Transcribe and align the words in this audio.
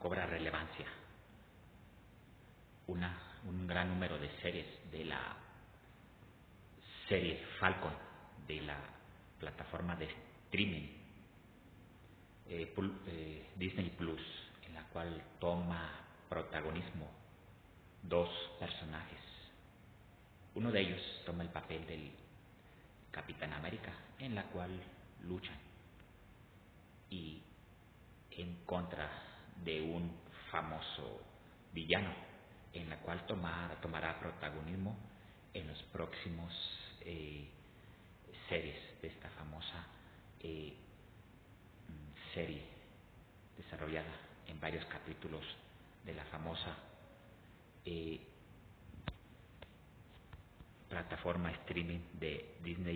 cobra 0.00 0.26
relevancia. 0.26 0.86
Una, 2.86 3.16
un 3.44 3.66
gran 3.66 3.88
número 3.88 4.18
de 4.18 4.30
series 4.40 4.66
de 4.90 5.04
la 5.04 5.36
serie 7.08 7.44
Falcon 7.60 7.92
de 8.48 8.62
la 8.62 8.78
plataforma 9.38 9.94
de 9.96 10.08
streaming 10.46 10.88
eh, 12.48 12.74
eh, 13.06 13.50
Disney 13.56 13.90
Plus, 13.90 14.20
en 14.66 14.74
la 14.74 14.84
cual 14.84 15.22
toma 15.38 15.92
protagonismo 16.28 17.08
dos 18.02 18.28
personajes. 18.58 19.20
Uno 20.54 20.72
de 20.72 20.80
ellos 20.80 21.02
toma 21.26 21.42
el 21.42 21.50
papel 21.50 21.86
del 21.86 22.10
Capitán 23.10 23.52
América, 23.52 23.92
en 24.18 24.34
la 24.34 24.44
cual 24.44 24.70
luchan 25.22 25.58
y 27.10 27.42
en 28.30 28.64
contra 28.64 29.29
de 29.64 29.80
un 29.80 30.10
famoso 30.50 31.20
villano, 31.72 32.12
en 32.72 32.88
la 32.88 32.96
cual 32.98 33.26
tomará 33.26 34.18
protagonismo 34.20 34.96
en 35.54 35.66
los 35.66 35.82
próximos 35.84 36.52
eh, 37.02 37.48
series 38.48 38.78
de 39.02 39.08
esta 39.08 39.28
famosa 39.30 39.86
eh, 40.40 40.74
serie 42.34 42.62
desarrollada 43.56 44.12
en 44.46 44.60
varios 44.60 44.84
capítulos 44.86 45.42
de 46.04 46.14
la 46.14 46.24
famosa 46.26 46.76
eh, 47.84 48.20
plataforma 50.88 51.50
streaming 51.52 52.00
de 52.14 52.56
Disney. 52.62 52.89